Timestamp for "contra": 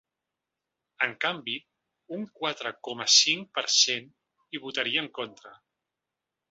5.21-5.59